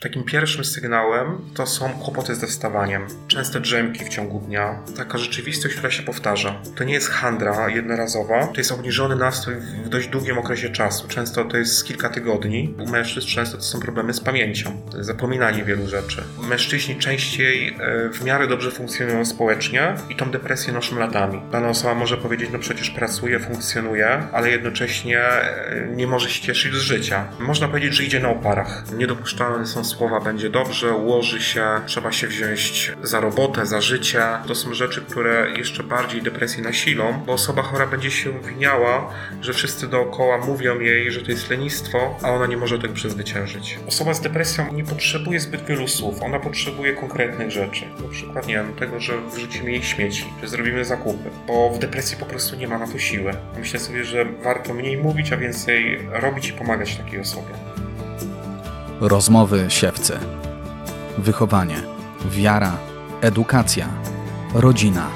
[0.00, 3.06] Takim pierwszym sygnałem to są kłopoty ze wstawaniem.
[3.28, 4.78] Częste drzemki w ciągu dnia.
[4.96, 6.60] Taka rzeczywistość, która się powtarza.
[6.76, 11.08] To nie jest handra jednorazowa, to jest obniżony nastrój w dość długim okresie czasu.
[11.08, 12.74] Często to jest kilka tygodni.
[12.78, 16.22] U mężczyzn często to są problemy z pamięcią, zapominanie wielu rzeczy.
[16.48, 21.42] Mężczyźni częściej e, w miarę dobrze funkcjonują społecznie i tą depresję noszą latami.
[21.52, 26.74] Dana osoba może powiedzieć, no przecież pracuje, funkcjonuje, ale jednocześnie e, nie może się cieszyć
[26.74, 27.28] z życia.
[27.40, 28.84] Można powiedzieć, że idzie na oparach.
[28.96, 34.22] Niedopuszczalne są słowa będzie dobrze, ułoży się, trzeba się wziąć za robotę, za życie.
[34.46, 39.52] To są rzeczy, które jeszcze bardziej depresję nasilą, bo osoba chora będzie się obwiniała, że
[39.52, 43.78] wszyscy dookoła mówią jej, że to jest lenistwo, a ona nie może tego przezwyciężyć.
[43.88, 47.84] Osoba z depresją nie potrzebuje zbyt wielu słów, ona potrzebuje konkretnych rzeczy.
[48.02, 52.16] Na przykład, nie wiem, tego, że wrzucimy jej śmieci, że zrobimy zakupy, bo w depresji
[52.16, 53.32] po prostu nie ma na to siły.
[53.58, 57.69] Myślę sobie, że warto mniej mówić, a więcej robić i pomagać takiej osobie.
[59.00, 60.18] Rozmowy siewcy.
[61.18, 61.82] Wychowanie,
[62.30, 62.76] wiara,
[63.20, 63.88] edukacja,
[64.54, 65.06] rodzina.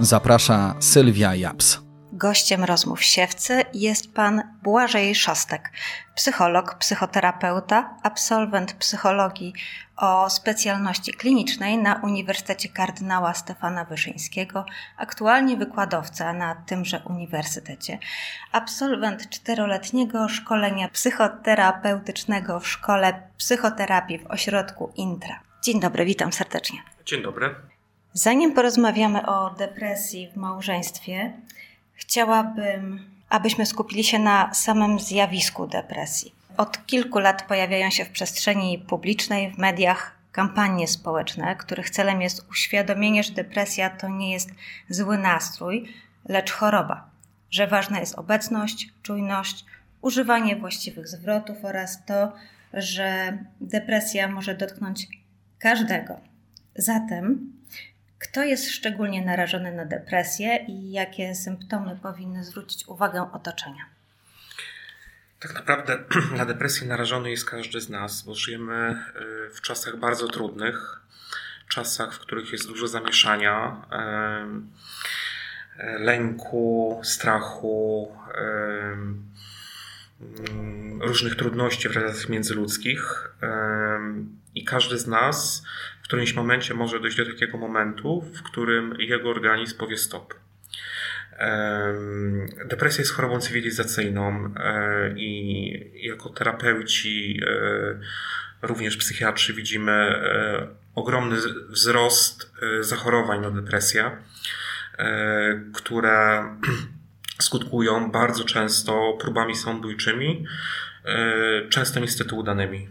[0.00, 1.85] Zaprasza Sylwia Japs.
[2.16, 5.72] Gościem rozmów siewcy jest pan Błażej Szostek,
[6.14, 9.52] psycholog, psychoterapeuta, absolwent psychologii
[9.96, 14.64] o specjalności klinicznej na Uniwersytecie Kardynała Stefana Wyszyńskiego,
[14.96, 17.98] aktualnie wykładowca na tymże uniwersytecie,
[18.52, 25.40] absolwent czteroletniego szkolenia psychoterapeutycznego w Szkole Psychoterapii w ośrodku Intra.
[25.62, 26.78] Dzień dobry, witam serdecznie.
[27.06, 27.54] Dzień dobry.
[28.12, 31.32] Zanim porozmawiamy o depresji w małżeństwie,
[31.96, 36.34] chciałabym, abyśmy skupili się na samym zjawisku depresji.
[36.56, 42.46] Od kilku lat pojawiają się w przestrzeni publicznej, w mediach kampanie społeczne, których celem jest
[42.50, 44.50] uświadomienie, że depresja to nie jest
[44.88, 45.94] zły nastrój,
[46.28, 47.10] lecz choroba,
[47.50, 49.64] że ważna jest obecność, czujność,
[50.02, 52.32] używanie właściwych zwrotów oraz to,
[52.72, 55.08] że depresja może dotknąć
[55.58, 56.20] każdego.
[56.76, 57.52] Zatem,
[58.18, 63.84] kto jest szczególnie narażony na depresję i jakie symptomy powinny zwrócić uwagę otoczenia?
[65.40, 65.98] Tak naprawdę
[66.38, 69.04] na depresję narażony jest każdy z nas, bo żyjemy
[69.50, 71.00] y, w czasach bardzo trudnych,
[71.68, 73.86] czasach, w których jest dużo zamieszania,
[75.98, 78.16] lęku, strachu,
[81.00, 83.32] różnych trudności w relacjach międzyludzkich.
[84.54, 85.62] I każdy z nas
[86.06, 90.34] w którymś momencie może dojść do takiego momentu, w którym jego organizm powie stop.
[92.66, 98.00] Depresja jest chorobą cywilizacyjną e, i jako terapeuci, e,
[98.62, 101.36] również psychiatrzy, widzimy e, ogromny
[101.68, 104.10] wzrost zachorowań na depresję,
[105.74, 106.44] które
[107.46, 110.46] skutkują bardzo często próbami samobójczymi,
[111.70, 112.88] często niestety udanymi.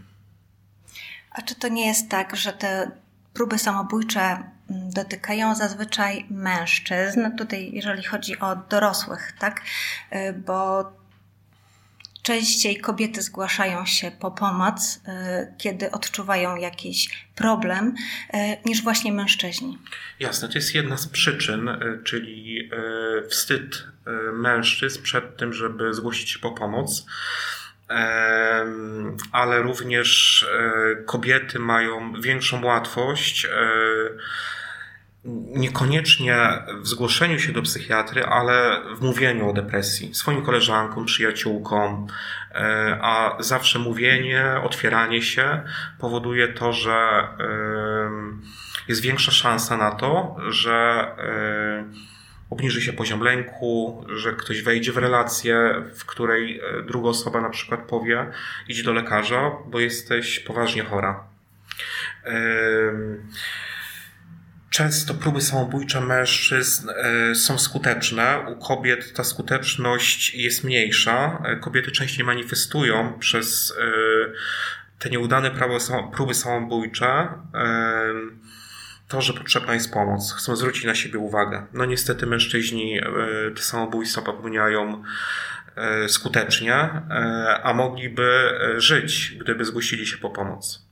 [1.30, 2.90] A czy to nie jest tak, że te
[3.36, 9.60] próby samobójcze mm, dotykają zazwyczaj mężczyzn, tutaj jeżeli chodzi o dorosłych, tak?
[10.12, 10.92] Y, bo
[12.22, 15.00] częściej kobiety zgłaszają się po pomoc, y,
[15.58, 17.94] kiedy odczuwają jakiś problem,
[18.34, 19.78] y, niż właśnie mężczyźni.
[20.20, 21.70] Jasne, to jest jedna z przyczyn,
[22.04, 22.70] czyli
[23.30, 23.84] wstyd
[24.32, 27.06] mężczyzn przed tym, żeby zgłosić się po pomoc
[29.32, 33.48] ale również e, kobiety mają większą łatwość e,
[35.54, 36.36] niekoniecznie
[36.80, 40.14] w zgłoszeniu się do psychiatry, ale w mówieniu o depresji.
[40.14, 42.06] Swoim koleżankom, przyjaciółkom,
[42.54, 45.62] e, a zawsze mówienie, otwieranie się
[45.98, 47.28] powoduje to, że
[48.88, 51.06] jest większa szansa na to, że
[52.50, 57.50] obniży się poziom lęku, że ktoś wejdzie w relację, w której e, druga osoba na
[57.50, 58.26] przykład powie:
[58.68, 61.24] idź do lekarza, bo jesteś poważnie chora.
[64.70, 68.46] Często próby samobójcze mężczyzn e, są skuteczne.
[68.48, 71.42] U kobiet ta skuteczność jest mniejsza.
[71.44, 73.74] E, kobiety częściej manifestują przez
[74.98, 75.50] te nieudane
[76.12, 77.28] próby samobójcze
[79.08, 81.66] to, że potrzebna jest pomoc, chcą zwrócić na siebie uwagę.
[81.72, 83.02] No niestety mężczyźni e,
[83.56, 85.02] te samobójstwa popełniają
[85.76, 90.86] e, skutecznie, e, a mogliby żyć, gdyby zgłosili się po pomoc.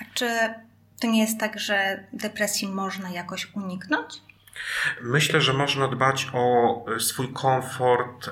[0.00, 0.28] A czy
[1.00, 4.14] to nie jest tak, że depresji można jakoś uniknąć?
[5.02, 8.30] Myślę, że można dbać o swój komfort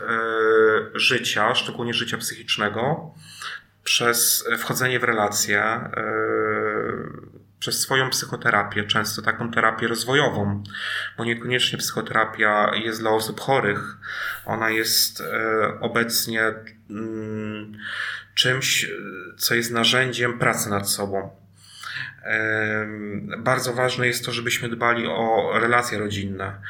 [0.95, 3.15] życia, szczególnie życia psychicznego,
[3.85, 5.91] przez wchodzenie w relacje
[7.63, 10.63] przez swoją psychoterapię, często taką terapię rozwojową,
[11.19, 13.97] bo niekoniecznie psychoterapia jest dla osób chorych.
[14.47, 15.25] Ona jest e,
[15.81, 16.55] obecnie
[16.91, 17.73] mm,
[18.35, 18.91] czymś,
[19.37, 21.31] co jest narzędziem pracy nad sobą.
[23.39, 26.61] Bardzo ważne jest to, żebyśmy dbali o relacje rodzinne,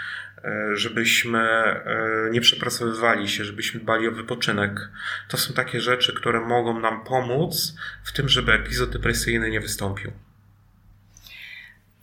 [0.44, 1.84] e, żebyśmy e,
[2.30, 4.90] nie przepracowywali się, żebyśmy dbali o wypoczynek.
[5.28, 10.12] To są takie rzeczy, które mogą nam pomóc w tym, żeby epizod depresyjny nie wystąpił.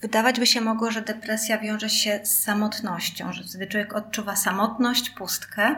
[0.01, 5.09] Wydawać by się mogło, że depresja wiąże się z samotnością, że wtedy człowiek odczuwa samotność,
[5.09, 5.75] pustkę,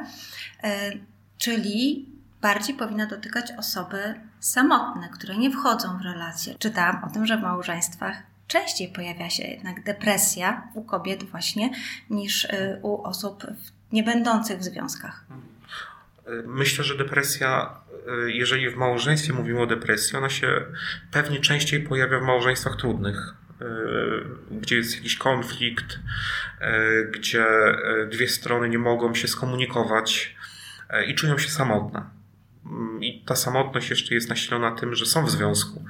[0.64, 0.92] e,
[1.38, 2.10] czyli
[2.42, 6.56] bardziej powinna dotykać osoby samotne, które nie wchodzą w relacje.
[6.60, 11.70] Czytałam o tym, że w małżeństwach częściej pojawia się jednak depresja u kobiet właśnie
[12.10, 13.44] niż y, u osób
[13.92, 15.26] niebędących w związkach.
[16.46, 17.80] Myślę, że depresja,
[18.28, 20.48] jeżeli w małżeństwie mówimy o depresji, ona się
[21.12, 23.36] pewnie częściej pojawia w małżeństwach trudnych,
[24.52, 26.00] gdzie jest jakiś konflikt,
[27.12, 27.46] gdzie
[28.12, 30.36] dwie strony nie mogą się skomunikować
[31.08, 32.06] i czują się samotne.
[32.66, 35.86] Mm, i ta samotność jeszcze jest nasilona tym, że są w związku,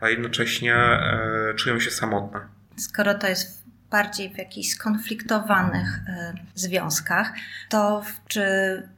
[0.00, 2.40] a jednocześnie e, czują się samotne.
[2.76, 7.32] Skoro to jest bardziej w jakichś skonfliktowanych y, związkach,
[7.68, 8.42] to czy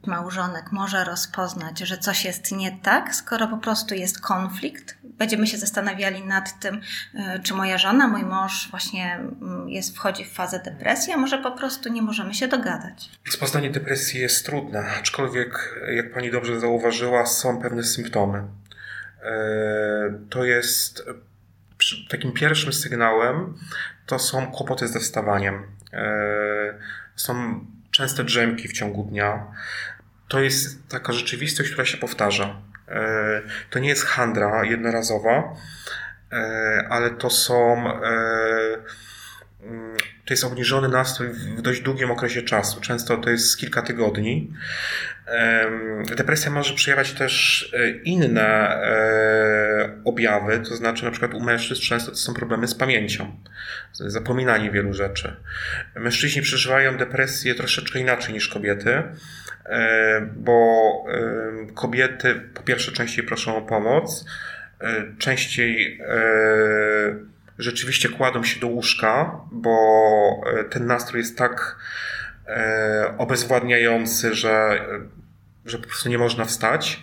[0.06, 4.99] małżonek może rozpoznać, że coś jest nie tak, skoro po prostu jest konflikt?
[5.05, 6.81] Będziemy się zastanawiali nad tym,
[7.14, 9.20] y, czy moja żona, mój mąż właśnie
[9.67, 13.11] y, jest, wchodzi w fazę depresji, a może po prostu nie możemy się dogadać.
[13.26, 18.43] Rozpoznanie depresji jest trudne, aczkolwiek, jak pani dobrze zauważyła, są pewne symptomy.
[20.31, 21.02] To jest
[22.08, 23.54] takim pierwszym sygnałem
[24.08, 25.66] to są kłopoty ze wstawaniem.
[25.92, 26.78] E,
[27.16, 29.46] są częste drzemki w ciągu dnia.
[30.28, 32.56] To jest taka rzeczywistość, która się powtarza.
[32.88, 35.54] E, to nie jest handra jednorazowa,
[36.32, 37.84] e, ale to są
[39.62, 42.80] mm, to jest obniżony nastrój w dość długim okresie czasu.
[42.80, 44.52] Często to jest kilka tygodni.
[46.16, 47.72] Depresja może przejawiać też
[48.04, 48.78] inne
[50.04, 53.36] objawy, to znaczy na przykład u mężczyzn często to są problemy z pamięcią,
[53.92, 55.36] zapominanie wielu rzeczy.
[55.96, 59.02] Mężczyźni przeżywają depresję troszeczkę inaczej niż kobiety,
[59.66, 60.88] e, bo
[61.75, 64.25] kobiety po pierwsze częściej proszą o pomoc,
[65.19, 66.00] częściej
[67.58, 69.76] rzeczywiście kładą się do łóżka, bo
[70.70, 71.76] ten nastrój jest tak
[73.19, 74.80] obezwładniający, że
[75.68, 77.02] że po prostu nie można wstać.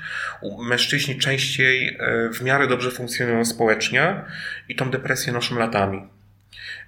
[0.69, 4.21] Mężczyźni częściej e, w miarę dobrze funkcjonują społecznie
[4.69, 6.07] i tą depresję noszą latami.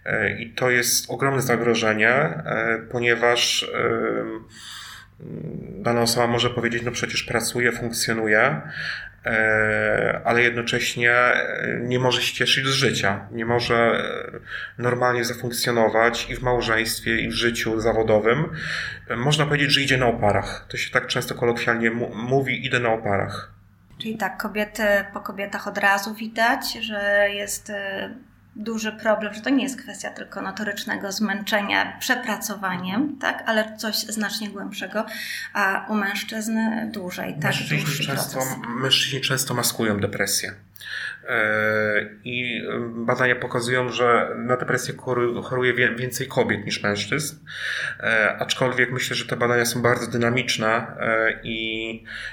[0.06, 3.72] E, I to jest ogromne zagrożenie, e, ponieważ
[5.80, 8.62] dana osoba może powiedzieć, no przecież pracuje, funkcjonuje,
[9.28, 16.30] E, ale jednocześnie e, nie może się cieszyć z życia, nie może e, normalnie zafunkcjonować
[16.30, 18.50] i w małżeństwie, i w życiu zawodowym.
[19.18, 20.66] Można powiedzieć, że idzie na oparach.
[20.70, 23.52] To się tak często kolokwialnie mówi, idę na oparach.
[23.98, 27.72] Czyli tak, kobiety po kobietach od razu widać, że jest
[28.58, 34.50] duży problem, że to nie jest kwestia tylko notorycznego zmęczenia przepracowaniem, tak, ale coś znacznie
[34.50, 35.06] głębszego,
[35.54, 36.60] a u mężczyzn
[36.92, 37.34] dłużej.
[37.34, 38.40] Tak, mężczyźni, często,
[38.70, 40.54] mężczyźni często maskują depresję.
[41.28, 44.94] E, I badania pokazują, że na depresję
[45.44, 47.36] choruje więcej kobiet niż mężczyzn,
[48.00, 50.68] e, aczkolwiek myślę, że te badania są bardzo dynamiczne
[51.00, 51.90] e, i,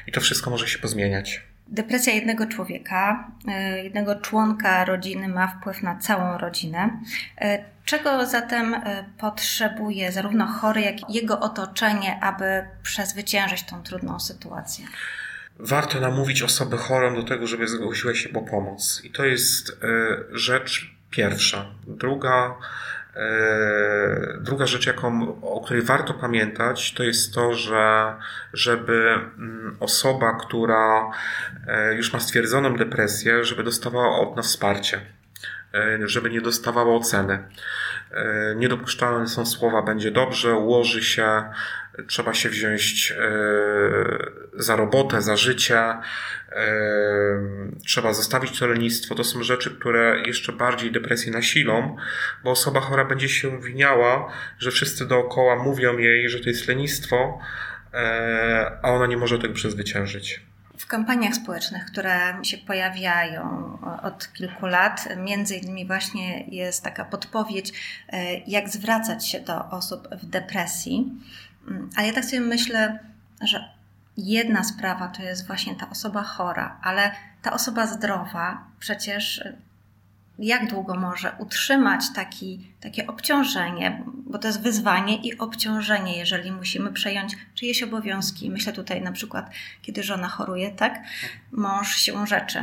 [0.06, 1.53] i to wszystko może się pozmieniać.
[1.68, 7.00] Depresja jednego człowieka, e, jednego członka rodziny ma wpływ na całą rodzinę.
[7.38, 14.20] E, czego zatem e, potrzebuje zarówno chory, jak i jego otoczenie, aby przezwyciężyć tą trudną
[14.20, 14.86] sytuację?
[15.58, 19.00] Warto namówić osobę chorą do tego, żeby zgłosiła się po pomoc.
[19.04, 19.78] I to jest
[20.32, 21.66] rzecz pierwsza.
[21.86, 22.54] Druga,
[24.40, 28.14] druga rzecz, jaką, o której warto pamiętać, to jest to, że
[28.52, 31.10] żeby mm, osoba, która
[31.66, 35.00] e, już ma stwierdzoną depresję, żeby dostawała od nas wsparcie,
[35.74, 37.44] e, żeby nie dostawała oceny.
[38.56, 41.42] Niedopuszczalne są słowa będzie dobrze, ułoży się,
[42.06, 43.12] trzeba się wziąć
[44.54, 45.94] za robotę, za życie,
[47.86, 49.14] trzeba zostawić to lenistwo.
[49.14, 51.96] To są rzeczy, które jeszcze bardziej depresję nasilą,
[52.44, 57.38] bo osoba chora będzie się obwiniała, że wszyscy dookoła mówią jej, że to jest lenistwo,
[57.94, 60.53] e, a ona nie może tego przezwyciężyć.
[60.78, 67.72] W kampaniach społecznych, które się pojawiają od kilku lat, między innymi właśnie jest taka podpowiedź,
[68.08, 71.12] e, jak zwracać się do osób w depresji.
[71.68, 72.98] Mm, ale ja tak sobie myślę,
[73.40, 73.68] że
[74.16, 77.12] jedna sprawa to jest właśnie ta osoba chora, ale
[77.42, 79.44] ta osoba zdrowa przecież
[80.38, 84.04] jak długo może utrzymać taki, takie obciążenie?
[84.34, 88.50] bo to jest wyzwanie i obciążenie, jeżeli musimy przejąć czyjeś obowiązki.
[88.50, 89.50] Myślę tutaj na przykład,
[89.82, 91.02] kiedy żona choruje, tak?
[91.52, 92.58] Mąż się rzeczy,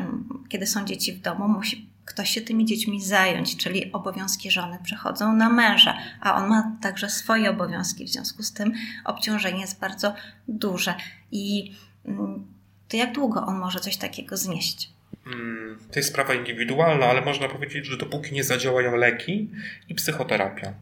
[0.50, 5.34] kiedy są dzieci w domu, musi ktoś się tymi dziećmi zająć, czyli obowiązki żony przechodzą
[5.34, 8.74] na męża, a on ma także swoje obowiązki, w związku z tym
[9.06, 10.14] obciążenie jest bardzo
[10.48, 10.96] duże.
[11.32, 11.76] I
[12.06, 12.46] mm,
[12.88, 14.94] to jak długo on może coś takiego znieść?
[15.26, 19.50] Mm, to jest sprawa indywidualna, ale można powiedzieć, że dopóki nie zadziałają leki
[19.90, 20.74] i psychoterapia.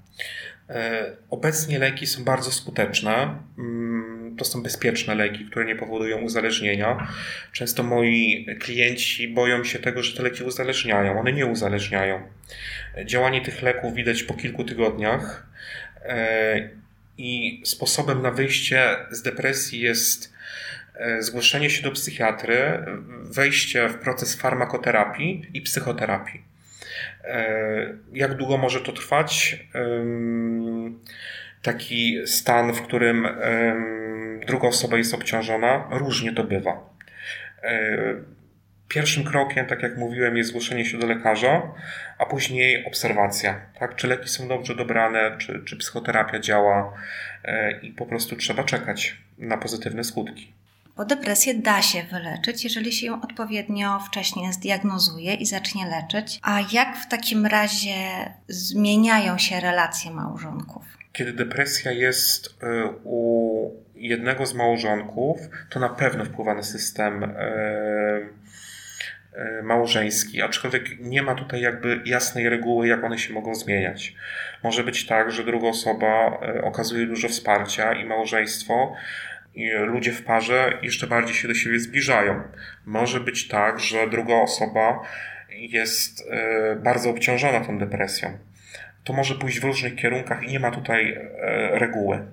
[0.69, 3.39] E, obecnie leki są bardzo skuteczne.
[3.57, 7.07] Mm, to są bezpieczne leki, które nie powodują uzależnienia.
[7.51, 11.19] Często moi klienci boją się tego, że te leki uzależniają.
[11.19, 12.21] One nie uzależniają.
[13.05, 15.47] Działanie tych leków widać po kilku tygodniach
[16.05, 16.69] e,
[17.17, 20.33] i sposobem na wyjście z depresji jest
[21.19, 22.85] zgłoszenie się do psychiatry,
[23.23, 26.43] wejście w proces farmakoterapii i psychoterapii.
[27.23, 27.47] E,
[28.13, 29.59] jak długo może to trwać?
[31.61, 33.27] Taki stan, w którym
[34.47, 36.89] druga osoba jest obciążona, różnie to bywa.
[37.63, 37.97] E,
[38.87, 41.61] pierwszym krokiem, tak jak mówiłem, jest zgłoszenie się do lekarza,
[42.17, 43.61] a później obserwacja.
[43.79, 43.95] Tak?
[43.95, 46.93] Czy leki są dobrze dobrane, czy, czy psychoterapia działa
[47.43, 50.53] e, i po prostu trzeba czekać na pozytywne skutki.
[50.99, 56.39] Bo depresję da się wyleczyć, jeżeli się ją odpowiednio wcześnie zdiagnozuje i zacznie leczyć.
[56.43, 57.95] A jak w takim razie
[58.47, 60.83] zmieniają się relacje małżonków?
[61.13, 62.51] Kiedy depresja jest y,
[63.03, 65.37] u jednego z małżonków,
[65.69, 67.27] to na pewno wpływa na system y,
[69.59, 74.15] y, małżeński, aczkolwiek nie ma tutaj jakby jasnej reguły, jak one się mogą zmieniać.
[74.63, 78.95] Może być tak, że druga osoba okazuje dużo wsparcia i małżeństwo
[79.85, 82.43] ludzie w parze jeszcze bardziej się do siebie zbliżają.
[82.85, 84.99] Może być tak, że druga osoba
[85.49, 88.37] jest e, bardzo obciążona tą depresją.
[89.03, 92.25] To może pójść w różnych kierunkach i nie ma tutaj e, reguły.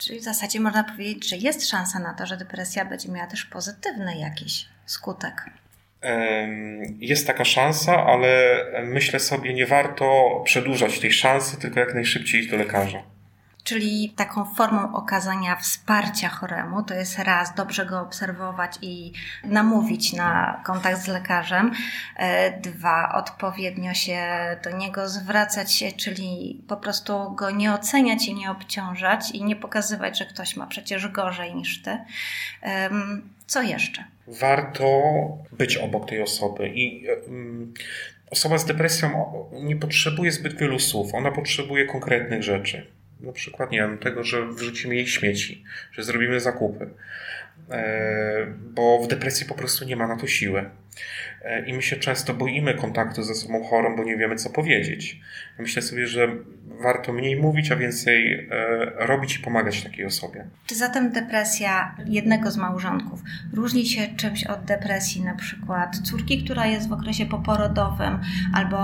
[0.00, 3.44] Czyli w zasadzie można powiedzieć, że jest szansa na to, że depresja będzie miała też
[3.44, 5.50] pozytywny jakiś skutek.
[6.98, 12.50] Jest taka szansa, ale myślę sobie, nie warto przedłużać tej szansy, tylko jak najszybciej iść
[12.50, 13.15] do lekarza
[13.66, 16.82] czyli taką formą okazania wsparcia choremu.
[16.82, 19.12] To jest raz, dobrze go obserwować i
[19.44, 21.72] namówić na kontakt z lekarzem.
[22.16, 24.20] E, dwa, odpowiednio się
[24.64, 29.56] do niego zwracać się, czyli po prostu go nie oceniać i nie obciążać i nie
[29.56, 31.98] pokazywać, że ktoś ma przecież gorzej niż ty.
[33.46, 34.04] Co jeszcze?
[34.26, 35.02] Warto
[35.52, 37.06] być obok tej osoby i
[38.30, 43.78] osoba z depresją nie potrzebuje zbyt wielu słów, ona potrzebuje konkretnych rzeczy na przykład, nie
[43.78, 46.90] wiem, tego, że wrzucimy jej śmieci, że zrobimy zakupy.
[47.70, 50.70] E, bo w depresji po prostu nie ma na to siły.
[51.46, 55.20] E, I my się często boimy kontaktu ze sobą chorą, bo nie wiemy, co powiedzieć.
[55.58, 56.28] Myślę sobie, że
[56.82, 58.46] warto mniej mówić, a więcej e,
[59.06, 60.46] robić i pomagać takiej osobie.
[60.66, 63.20] Czy zatem depresja jednego z małżonków
[63.52, 68.20] różni się czymś od depresji na przykład córki, która jest w okresie poporodowym,
[68.54, 68.76] albo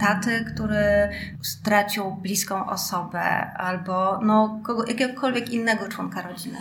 [0.00, 1.08] taty, który
[1.42, 3.20] stracił bliską osobę,
[3.56, 6.58] albo no, jakiegokolwiek innego członka rodziny?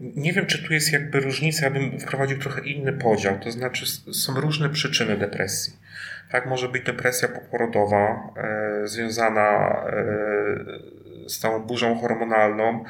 [0.00, 3.86] Nie wiem, czy tu jest jakby różnica, ja bym wprowadził trochę inny podział, to znaczy
[4.12, 5.72] są różne przyczyny depresji.
[6.30, 12.84] Tak, może być depresja poporodowa, e, związana e, z tą burzą hormonalną,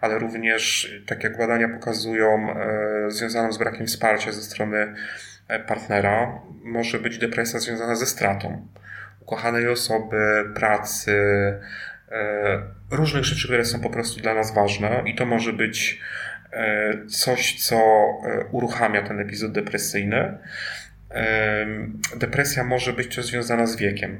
[0.00, 4.94] ale również, tak jak badania pokazują, e, związaną z brakiem wsparcia ze strony
[5.48, 6.40] e, partnera.
[6.62, 8.66] Może być depresja związana ze stratą
[9.20, 11.12] ukochanej osoby, pracy,
[12.10, 16.00] e, różnych rzeczy, które są po prostu dla nas ważne i to może być
[17.08, 20.38] coś, co e, uruchamia ten epizod depresyjny.
[21.10, 21.66] E,
[22.16, 24.18] depresja może być też związana z wiekiem.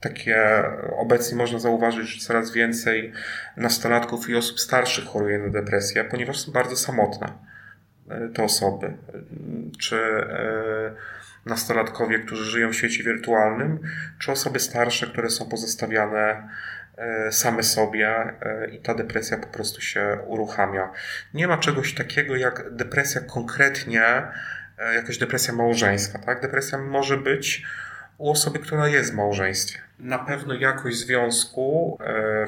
[0.00, 0.62] Takie
[0.96, 3.12] obecnie można zauważyć, że coraz więcej
[3.56, 7.32] nastolatków i osób starszych choruje na depresję, ponieważ są bardzo samotne
[8.34, 8.92] te osoby.
[9.78, 9.98] Czy
[11.46, 13.78] nastolatkowie, którzy żyją w świecie wirtualnym,
[14.18, 16.48] czy osoby starsze, które są pozostawiane
[16.85, 16.85] E,
[17.30, 20.92] same sobie e, i ta depresja po prostu się uruchamia.
[21.34, 24.02] Nie ma czegoś takiego jak depresja konkretnie,
[24.78, 26.18] e, jakaś depresja małżeńska.
[26.18, 26.40] Tak?
[26.40, 27.62] Depresja może być
[28.18, 29.78] u osoby, która jest w małżeństwie.
[29.98, 31.98] Na pewno jakość związku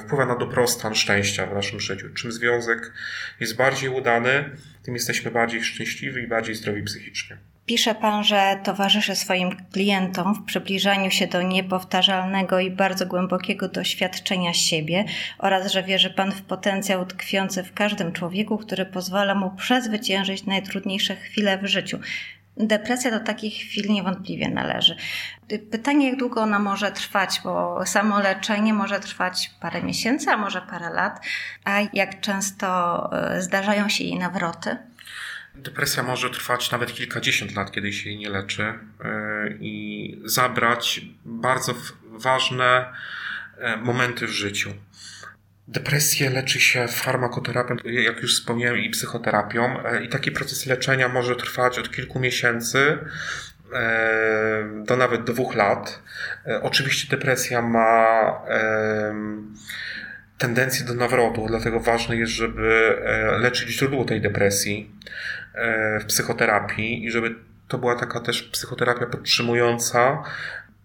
[0.00, 2.14] wpływa na dobrostan szczęścia w naszym życiu.
[2.14, 2.92] Czym związek
[3.40, 4.50] jest bardziej udany,
[4.82, 7.38] tym jesteśmy bardziej szczęśliwi i bardziej zdrowi psychicznie.
[7.68, 14.54] Pisze Pan, że towarzyszy swoim klientom w przybliżaniu się do niepowtarzalnego i bardzo głębokiego doświadczenia
[14.54, 15.04] siebie
[15.38, 21.16] oraz że wierzy Pan w potencjał tkwiący w każdym człowieku, który pozwala mu przezwyciężyć najtrudniejsze
[21.16, 21.98] chwile w życiu.
[22.56, 24.96] Depresja do takich chwil niewątpliwie należy.
[25.70, 30.62] Pytanie, jak długo ona może trwać, bo samo leczenie może trwać parę miesięcy, a może
[30.62, 31.20] parę lat.
[31.64, 34.87] A jak często e, zdarzają się jej nawroty?
[35.58, 38.78] Depresja może trwać nawet kilkadziesiąt lat, kiedy się jej nie leczy e,
[39.60, 41.74] i zabrać bardzo
[42.04, 42.92] ważne
[43.58, 44.70] e, momenty w życiu.
[45.68, 49.84] Depresję leczy się farmakoterapią, jak już wspomniałem, i psychoterapią.
[49.84, 52.98] E, I taki proces leczenia może trwać od kilku miesięcy
[54.86, 56.02] do nawet dwóch lat.
[56.62, 58.06] Oczywiście depresja ma
[60.38, 62.96] tendencję do nawrotu, dlatego ważne jest, żeby
[63.40, 64.90] leczyć źródło tej depresji
[66.00, 67.34] w psychoterapii i żeby
[67.68, 70.22] to była taka też psychoterapia podtrzymująca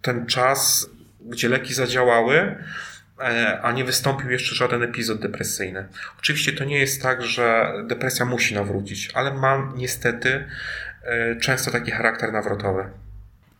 [0.02, 0.90] ten czas,
[1.20, 2.56] gdzie leki zadziałały,
[3.20, 5.88] e, a nie wystąpił jeszcze żaden epizod depresyjny.
[6.18, 10.48] Oczywiście to nie jest tak, że depresja musi nawrócić, ale ma niestety
[11.02, 12.84] e, często taki charakter nawrotowy.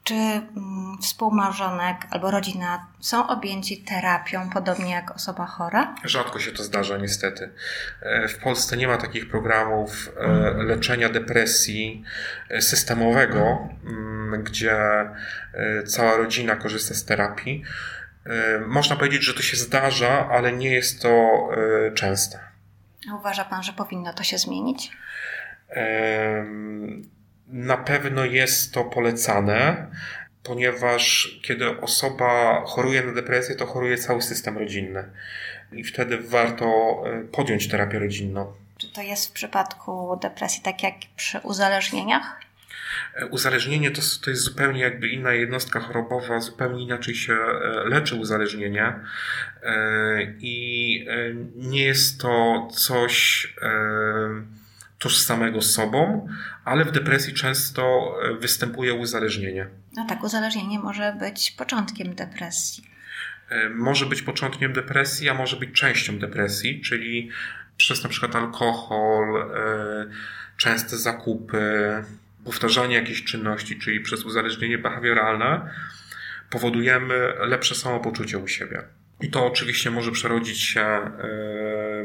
[0.05, 5.95] Czy mm, współmałżonek albo rodzina są objęci terapią, podobnie jak osoba chora?
[6.05, 7.51] Rzadko się to zdarza, niestety.
[8.03, 10.29] E, w Polsce nie ma takich programów e,
[10.65, 12.05] leczenia depresji
[12.49, 14.77] e, systemowego, mm, gdzie
[15.87, 17.63] cała rodzina korzysta z terapii.
[18.67, 21.49] Można powiedzieć, że to się zdarza, ale nie jest to
[21.95, 22.39] częste.
[23.19, 24.93] Uważa Pan, że powinno to się zmienić?
[27.49, 29.87] Na pewno jest to polecane,
[30.45, 35.05] ponieważ kiedy osoba choruje na depresję, to choruje cały system rodzinny.
[35.73, 36.65] I wtedy warto
[37.07, 38.53] e, podjąć terapię rodzinną.
[38.79, 42.41] Czy to jest w przypadku depresji tak jak przy uzależnieniach?
[43.15, 48.15] E, uzależnienie to, to jest zupełnie jakby inna jednostka chorobowa, zupełnie inaczej się e, leczy
[48.15, 48.93] uzależnienie
[50.41, 51.07] i
[51.57, 53.47] nie jest to coś
[55.05, 56.29] tożsamego z sobą,
[56.65, 59.67] ale w depresji często e, występuje uzależnienie.
[59.97, 62.85] No tak, uzależnienie może być początkiem depresji.
[63.49, 67.31] E, może być początkiem depresji, a może być częścią depresji, czyli
[67.77, 70.07] przez na przykład alkohol, e,
[70.57, 71.63] częste zakupy,
[72.45, 75.71] powtarzanie jakiejś czynności, czyli przez uzależnienie behawioralne,
[76.51, 78.83] powodujemy lepsze samopoczucie u siebie.
[79.21, 81.01] I to oczywiście może przerodzić się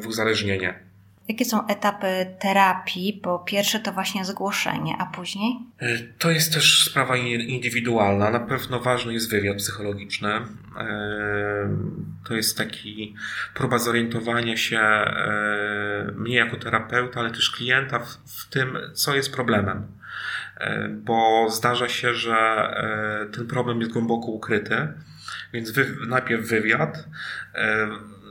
[0.02, 0.89] w uzależnienie.
[1.30, 2.08] Jakie są etapy
[2.40, 3.22] terapii?
[3.24, 5.60] Bo pierwsze to właśnie zgłoszenie, a później?
[5.80, 8.30] E, to jest też sprawa indywidualna.
[8.30, 10.30] Na pewno ważny jest wywiad psychologiczny.
[10.30, 10.46] E,
[12.28, 13.16] to jest taki
[13.54, 19.88] próba zorientowania się e, mnie jako terapeuta, ale też klienta w, tym, co jest problemem.
[20.90, 22.38] Bo zdarza się, że
[23.34, 24.88] ten problem jest głęboko ukryty,
[25.54, 25.74] więc
[26.08, 27.08] najpierw wywiad.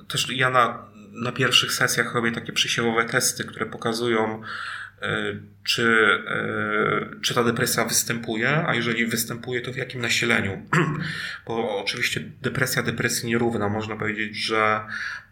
[0.08, 4.42] Też ja na na pierwszych sesjach robię takie przesiewowe testy, które pokazują,
[5.02, 10.62] e, czy, e, czy ta depresja występuje, a jeżeli występuje, to w jakim nasileniu.
[11.46, 13.68] Bo oczywiście depresja depresji nierówna.
[13.68, 14.80] Można powiedzieć, że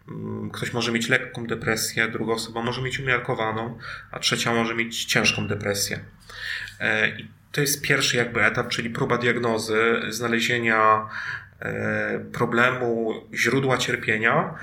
[0.07, 3.77] mm, ktoś może mieć lekką depresję, druga osoba może mieć umiarkowaną,
[4.11, 5.99] a trzecia może mieć ciężką depresję.
[6.79, 11.09] E, I to jest pierwszy jakby etap, czyli próba diagnozy, znalezienia
[12.33, 14.53] problemu, źródła cierpienia.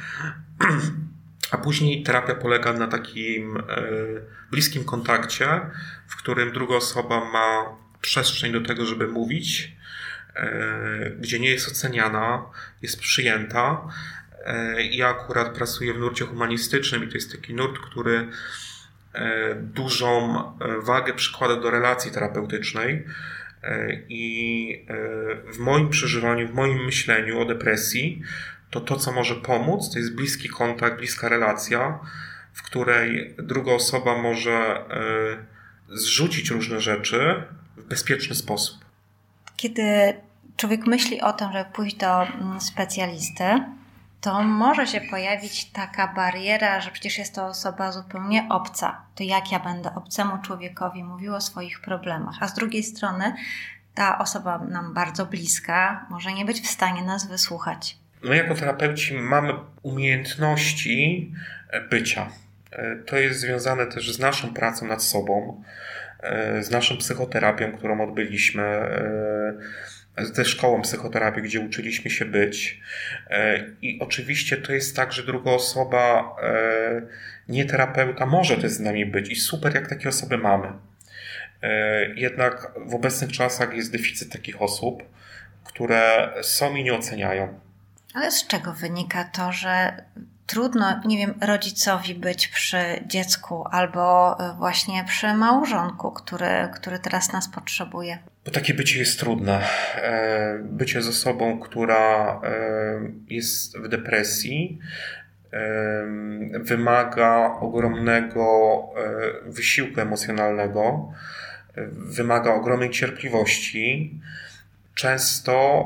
[1.50, 3.62] A później terapia polega na takim e,
[4.50, 5.60] bliskim kontakcie,
[6.06, 9.76] w którym druga osoba ma przestrzeń do tego, żeby mówić,
[10.36, 12.42] e, gdzie nie jest oceniana,
[12.82, 13.88] jest przyjęta.
[14.44, 18.28] E, ja akurat pracuję w nurcie humanistycznym i to jest taki nurt, który
[19.56, 20.42] dużą
[20.82, 23.04] wagę przykłada do relacji terapeutycznej.
[24.08, 24.86] I
[25.52, 28.22] w moim przeżywaniu, w moim myśleniu o depresji,
[28.70, 31.98] to to, co może pomóc, to jest bliski kontakt, bliska relacja,
[32.52, 37.42] w której druga osoba może e, zrzucić różne rzeczy
[37.76, 38.84] w bezpieczny sposób.
[39.56, 40.14] Kiedy
[40.56, 43.44] człowiek myśli o tym, żeby pójść do mm, specjalisty,
[44.24, 49.02] to może się pojawić taka bariera, że przecież jest to osoba zupełnie obca.
[49.14, 52.36] To jak ja będę obcemu człowiekowi mówił o swoich problemach?
[52.40, 53.34] A z drugiej strony
[53.94, 59.14] ta osoba nam bardzo bliska może nie być w stanie nas wysłuchać my jako terapeuci
[59.14, 61.32] mamy umiejętności
[61.70, 62.28] e, bycia.
[62.72, 65.62] E, to jest związane też z naszą pracą nad sobą,
[66.20, 68.62] e, z naszą psychoterapią, którą odbyliśmy,
[70.18, 72.80] ze szkołą psychoterapii, gdzie uczyliśmy się być.
[73.82, 76.36] I oczywiście to jest tak, że druga osoba,
[77.48, 80.72] nie terapeuta, może też z nami być i super, jak takie osoby mamy.
[82.14, 85.02] Jednak w obecnych czasach jest deficyt takich osób,
[85.64, 87.60] które są i nie oceniają.
[88.14, 90.04] Ale z czego wynika to, że
[90.46, 97.32] trudno, nie wiem, rodzicowi być przy dziecku albo e, właśnie przy małżonku, który, który teraz
[97.32, 98.18] nas potrzebuje?
[98.44, 99.60] Bo takie bycie jest trudne.
[99.96, 102.60] E, bycie z osobą, która e,
[103.28, 104.78] jest w depresji,
[106.60, 108.82] wymaga ogromnego
[109.46, 111.12] wysiłku emocjonalnego,
[111.92, 114.20] wymaga ogromnej cierpliwości.
[114.94, 115.84] Często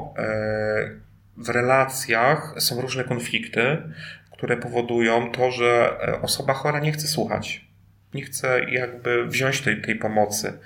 [1.36, 3.76] w relacjach są różne konflikty,
[4.38, 7.67] które powodują to, że e, osoba chora nie chce słuchać.
[8.14, 10.58] Nie chce jakby wziąć tej, tej pomocy.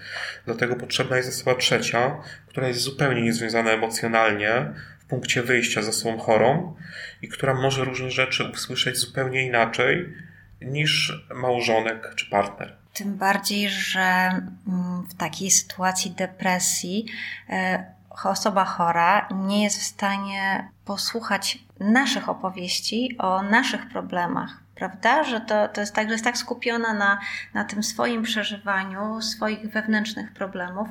[0.45, 6.19] Dlatego potrzebna jest osoba trzecia, która jest zupełnie niezwiązana emocjonalnie w punkcie wyjścia z osobą
[6.19, 6.77] chorą
[7.23, 10.15] i która może różne rzeczy usłyszeć zupełnie inaczej
[10.61, 12.77] niż małżonek czy partner.
[12.93, 17.07] Tym bardziej, że mm, w takiej sytuacji depresji
[17.49, 17.85] e,
[18.25, 25.25] osoba chora nie jest w stanie posłuchać naszych opowieści o naszych problemach, prawda?
[25.25, 27.21] Że to, to jest tak, że jest tak skupiona na,
[27.55, 30.89] na tym swoim przeżywaniu, swoich wewnętrznych problemów,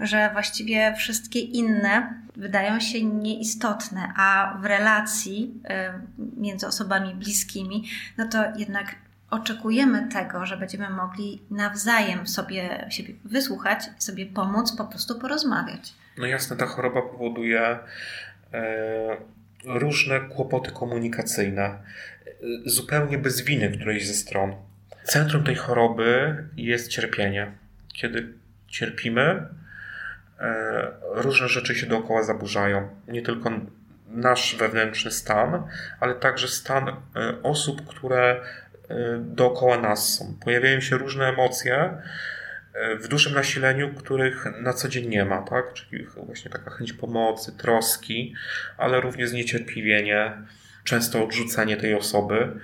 [0.00, 5.62] że właściwie wszystkie inne wydają się nieistotne, a w relacji
[6.18, 7.84] y, między osobami bliskimi,
[8.18, 8.94] no to jednak
[9.30, 15.94] oczekujemy tego, że będziemy mogli nawzajem sobie siebie wysłuchać, sobie pomóc, po prostu porozmawiać.
[16.18, 17.78] No jasne, ta choroba powoduje
[18.52, 19.16] e,
[19.64, 21.78] różne kłopoty komunikacyjne, e,
[22.66, 24.54] zupełnie bez winy którejś ze stron.
[25.04, 27.52] Centrum tej choroby jest cierpienie.
[27.92, 28.32] Kiedy
[28.68, 29.46] cierpimy,
[30.40, 32.88] e, różne rzeczy się dookoła zaburzają.
[33.08, 33.50] Nie tylko
[34.08, 35.62] nasz wewnętrzny stan,
[36.00, 36.94] ale także stan e,
[37.42, 38.40] osób, które
[39.18, 40.34] dookoła nas są.
[40.44, 42.02] Pojawiają się różne emocje,
[43.00, 45.72] w dużym nasileniu, których na co dzień nie ma, tak?
[45.72, 48.34] Czyli właśnie taka chęć pomocy, troski,
[48.78, 50.32] ale również zniecierpliwienie,
[50.84, 52.60] często odrzucenie tej osoby.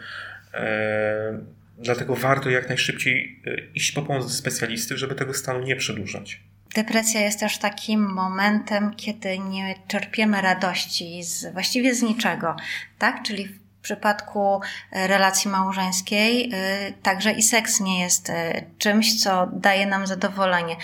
[0.54, 1.40] E,
[1.78, 6.40] dlatego warto jak najszybciej e, iść po pomoc do specjalisty, żeby tego stanu nie przedłużać.
[6.74, 12.56] Depresja jest też takim momentem, kiedy nie czerpiemy radości z, właściwie z niczego,
[12.98, 13.22] tak?
[13.22, 13.48] Czyli
[13.86, 14.60] przypadku
[14.92, 20.76] e, relacji małżeńskiej e, także i seks nie jest e, czymś, co daje nam zadowolenie.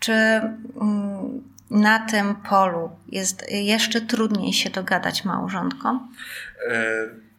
[0.00, 6.14] Czy mm, na tym polu jest jeszcze trudniej się dogadać małżonkom?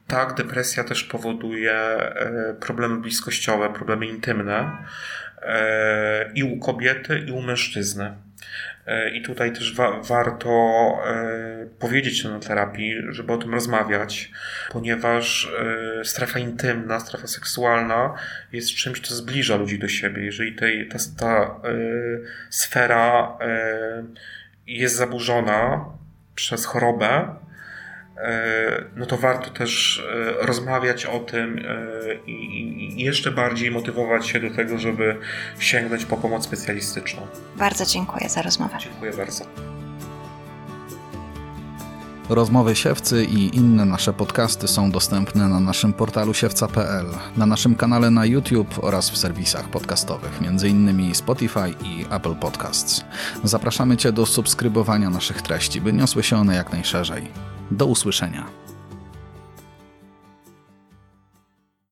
[0.08, 1.76] Tak, depresja też powoduje
[2.60, 4.78] problemy bliskościowe, problemy intymne
[6.36, 8.14] i u kobiety, i u mężczyzny.
[8.90, 10.50] E, I tutaj też wa warto
[11.08, 14.32] e, powiedzieć na terapii, żeby o tym rozmawiać,
[14.72, 15.52] ponieważ
[16.00, 18.14] e, strefa intymna, strefa seksualna
[18.52, 20.26] jest czymś, co zbliża ludzi do siebie.
[20.26, 21.62] Jeżeli tej, ta, ta
[22.50, 23.38] sfera
[24.68, 25.86] jest zaburzona
[26.36, 27.36] przez chorobę,
[28.96, 34.56] no to warto też e, rozmawiać o tym e, i jeszcze bardziej motywować się do
[34.56, 35.18] tego, żeby
[35.60, 37.28] sięgnąć po pomoc specjalistyczną.
[37.56, 38.78] Bardzo dziękuję za rozmowę.
[38.80, 39.46] Dziękuję bardzo.
[42.30, 47.06] Rozmowy Siewcy i inne nasze podcasty są dostępne na naszym portalu siewca.pl,
[47.38, 51.16] na naszym kanale na YouTube oraz w serwisach podcastowych, m.in.
[51.16, 53.06] Spotify i Apple Podcasts.
[53.44, 57.59] Zapraszamy Cię do subskrybowania naszych treści, by niosły się one jak najszerzej.
[57.72, 58.46] Do usłyszenia.